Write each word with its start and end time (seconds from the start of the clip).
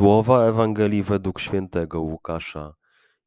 Słowa 0.00 0.44
Ewangelii 0.44 1.02
według 1.02 1.40
świętego 1.40 2.00
Łukasza. 2.00 2.74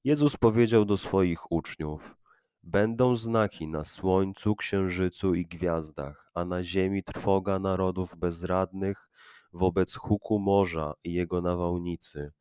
Jezus 0.04 0.38
powiedział 0.38 0.86
do 0.86 0.98
swoich 0.98 1.52
uczniów: 1.52 2.16
Będą 2.64 3.16
znaki 3.16 3.68
na 3.68 3.86
słońcu, 3.86 4.56
księżycu 4.56 5.36
i 5.36 5.46
gwiazdach, 5.46 6.32
a 6.34 6.46
na 6.46 6.64
ziemi 6.64 7.04
trwoga 7.04 7.60
narodów 7.60 8.16
bezradnych 8.16 9.10
wobec 9.52 9.96
huku 9.96 10.40
morza 10.40 10.94
i 11.04 11.14
jego 11.14 11.42
nawałnicy. 11.42 12.32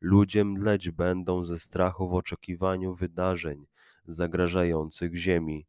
Ludzie 0.00 0.44
mdleć 0.44 0.90
będą 0.90 1.44
ze 1.44 1.58
strachu 1.58 2.08
w 2.08 2.14
oczekiwaniu 2.14 2.94
wydarzeń 2.94 3.66
zagrażających 4.06 5.16
ziemi, 5.16 5.66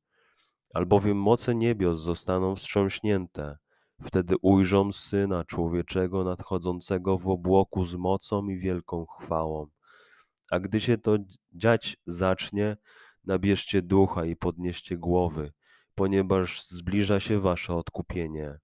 albowiem 0.73 1.17
moce 1.17 1.55
niebios 1.55 1.99
zostaną 1.99 2.55
wstrząśnięte 2.55 3.57
Wtedy 4.03 4.35
ujrzą 4.41 4.91
Syna 4.91 5.43
Człowieczego 5.43 6.23
nadchodzącego 6.23 7.17
w 7.17 7.27
obłoku 7.27 7.85
z 7.85 7.95
mocą 7.95 8.45
i 8.45 8.57
wielką 8.57 9.05
chwałą. 9.05 9.67
A 10.51 10.59
gdy 10.59 10.79
się 10.79 10.97
to 10.97 11.17
dziać 11.53 11.97
zacznie, 12.05 12.77
nabierzcie 13.23 13.81
ducha 13.81 14.25
i 14.25 14.35
podnieście 14.35 14.97
głowy, 14.97 15.53
ponieważ 15.95 16.67
zbliża 16.67 17.19
się 17.19 17.39
wasze 17.39 17.75
odkupienie. 17.75 18.59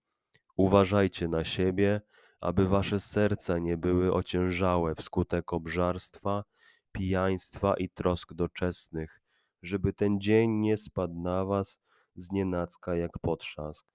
Uważajcie 0.58 1.28
na 1.28 1.44
siebie, 1.44 2.02
aby 2.42 2.68
wasze 2.68 3.00
serca 3.00 3.58
nie 3.58 3.78
były 3.78 4.14
ociężałe 4.14 4.96
wskutek 4.96 5.54
obżarstwa, 5.54 6.44
pijaństwa 6.92 7.74
i 7.78 7.90
trosk 7.90 8.34
doczesnych, 8.34 9.22
żeby 9.62 9.94
ten 9.94 10.22
dzień 10.22 10.52
nie 10.52 10.78
spadł 10.78 11.22
na 11.22 11.46
was 11.46 11.80
znienacka 12.16 12.96
jak 12.96 13.12
potrzask. 13.22 13.86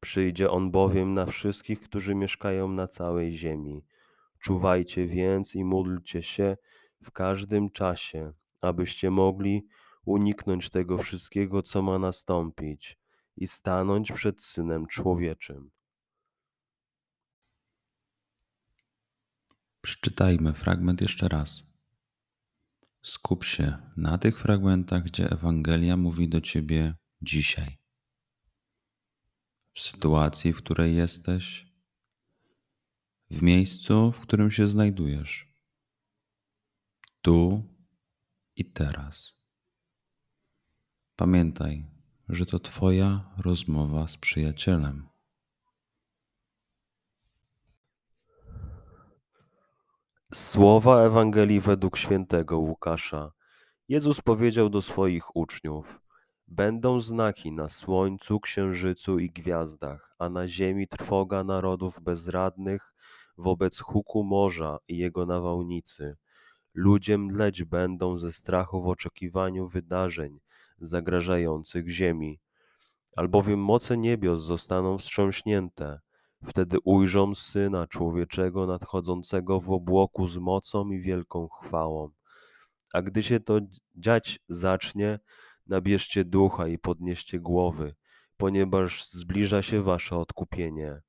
Przyjdzie 0.00 0.50
on 0.50 0.70
bowiem 0.70 1.14
na 1.14 1.26
wszystkich, 1.26 1.80
którzy 1.80 2.14
mieszkają 2.14 2.68
na 2.68 2.88
całej 2.88 3.32
ziemi. 3.32 3.84
Czuwajcie 4.40 5.06
więc 5.06 5.54
i 5.54 5.64
módlcie 5.64 6.22
się 6.22 6.56
w 7.02 7.10
każdym 7.10 7.70
czasie, 7.70 8.32
abyście 8.60 9.10
mogli 9.10 9.66
uniknąć 10.04 10.70
tego 10.70 10.98
wszystkiego, 10.98 11.62
co 11.62 11.82
ma 11.82 11.98
nastąpić, 11.98 12.98
i 13.36 13.46
stanąć 13.46 14.12
przed 14.12 14.42
Synem 14.42 14.86
Człowieczym. 14.86 15.70
Przeczytajmy 19.80 20.52
fragment 20.52 21.00
jeszcze 21.00 21.28
raz. 21.28 21.62
Skup 23.02 23.44
się 23.44 23.78
na 23.96 24.18
tych 24.18 24.40
fragmentach, 24.40 25.02
gdzie 25.02 25.30
Ewangelia 25.30 25.96
mówi 25.96 26.28
do 26.28 26.40
ciebie 26.40 26.94
dzisiaj 27.22 27.79
w 29.80 29.82
sytuacji, 29.82 30.52
w 30.52 30.56
której 30.56 30.96
jesteś, 30.96 31.66
w 33.30 33.42
miejscu, 33.42 34.12
w 34.12 34.20
którym 34.20 34.50
się 34.50 34.68
znajdujesz, 34.68 35.54
tu 37.22 37.62
i 38.56 38.72
teraz. 38.72 39.34
Pamiętaj, 41.16 41.86
że 42.28 42.46
to 42.46 42.58
Twoja 42.58 43.34
rozmowa 43.38 44.08
z 44.08 44.16
przyjacielem. 44.16 45.08
Słowa 50.34 51.02
Ewangelii 51.02 51.60
według 51.60 51.96
świętego 51.96 52.58
Łukasza. 52.58 53.32
Jezus 53.88 54.20
powiedział 54.20 54.70
do 54.70 54.82
swoich 54.82 55.36
uczniów: 55.36 56.00
Będą 56.50 57.00
znaki 57.00 57.52
na 57.52 57.68
słońcu, 57.68 58.40
księżycu 58.40 59.18
i 59.18 59.30
gwiazdach, 59.30 60.14
a 60.18 60.28
na 60.28 60.48
ziemi 60.48 60.88
trwoga 60.88 61.44
narodów 61.44 62.00
bezradnych 62.00 62.94
wobec 63.38 63.80
huku 63.80 64.24
morza 64.24 64.78
i 64.88 64.96
jego 64.96 65.26
nawałnicy. 65.26 66.16
Ludzie 66.74 67.18
mdleć 67.18 67.64
będą 67.64 68.18
ze 68.18 68.32
strachu 68.32 68.82
w 68.82 68.88
oczekiwaniu 68.88 69.68
wydarzeń 69.68 70.40
zagrażających 70.80 71.88
ziemi, 71.88 72.40
albowiem 73.16 73.60
moce 73.60 73.96
niebios 73.96 74.42
zostaną 74.42 74.98
wstrząśnięte. 74.98 76.00
Wtedy 76.44 76.76
ujrzą 76.84 77.34
Syna 77.34 77.86
Człowieczego 77.86 78.66
nadchodzącego 78.66 79.60
w 79.60 79.70
obłoku 79.70 80.28
z 80.28 80.36
mocą 80.36 80.90
i 80.90 81.00
wielką 81.00 81.48
chwałą. 81.48 82.10
A 82.92 83.02
gdy 83.02 83.22
się 83.22 83.40
to 83.40 83.60
dziać 83.96 84.40
zacznie, 84.48 85.18
Nabierzcie 85.70 86.24
ducha 86.24 86.68
i 86.68 86.78
podnieście 86.78 87.40
głowy, 87.40 87.94
ponieważ 88.36 89.04
zbliża 89.04 89.62
się 89.62 89.82
wasze 89.82 90.16
odkupienie. 90.16 91.00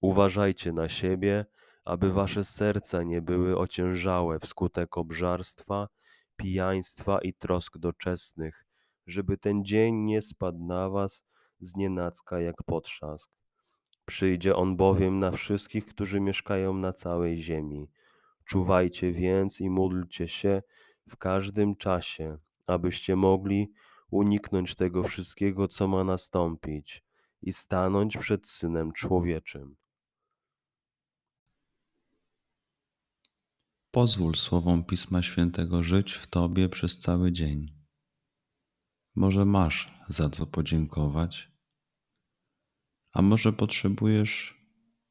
Uważajcie 0.00 0.72
na 0.72 0.88
siebie, 0.88 1.46
aby 1.84 2.12
wasze 2.12 2.44
serca 2.44 3.02
nie 3.02 3.22
były 3.22 3.58
ociężałe 3.58 4.38
wskutek 4.38 4.98
obżarstwa, 4.98 5.88
pijaństwa 6.36 7.18
i 7.18 7.34
trosk 7.34 7.78
doczesnych, 7.78 8.66
żeby 9.06 9.38
ten 9.38 9.64
dzień 9.64 9.94
nie 9.94 10.22
spadł 10.22 10.66
na 10.66 10.88
was 10.88 11.24
znienacka 11.60 12.40
jak 12.40 12.56
potrzask. 12.66 13.30
Przyjdzie 14.04 14.56
on 14.56 14.76
bowiem 14.76 15.18
na 15.18 15.30
wszystkich, 15.30 15.86
którzy 15.86 16.20
mieszkają 16.20 16.74
na 16.74 16.92
całej 16.92 17.36
ziemi. 17.36 17.90
Czuwajcie 18.44 19.12
więc 19.12 19.60
i 19.60 19.70
módlcie 19.70 20.28
się 20.28 20.62
w 21.08 21.16
każdym 21.16 21.76
czasie, 21.76 22.38
abyście 22.66 23.16
mogli 23.16 23.72
uniknąć 24.10 24.74
tego 24.74 25.02
wszystkiego, 25.02 25.68
co 25.68 25.88
ma 25.88 26.04
nastąpić 26.04 27.04
i 27.42 27.52
stanąć 27.52 28.16
przed 28.16 28.48
Synem 28.48 28.92
Człowieczym. 28.92 29.76
Pozwól 33.90 34.34
słowom 34.34 34.84
Pisma 34.84 35.22
Świętego 35.22 35.82
żyć 35.82 36.12
w 36.12 36.26
Tobie 36.26 36.68
przez 36.68 36.98
cały 36.98 37.32
dzień. 37.32 37.66
Może 39.14 39.44
masz 39.44 39.94
za 40.08 40.30
co 40.30 40.46
podziękować, 40.46 41.52
a 43.12 43.22
może 43.22 43.52
potrzebujesz 43.52 44.60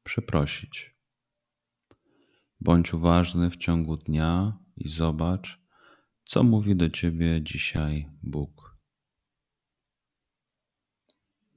przeprosić. 0.02 0.98
Bądź 2.60 2.94
uważny 2.94 3.50
w 3.50 3.56
ciągu 3.56 3.96
dnia 3.96 4.58
i 4.76 4.88
zobacz, 4.88 5.60
co 6.24 6.42
mówi 6.42 6.76
do 6.76 6.90
ciebie 6.90 7.42
dzisiaj 7.42 8.10
Bóg. 8.22 8.67